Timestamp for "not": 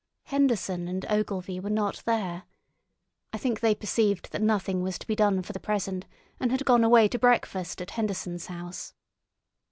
1.69-2.01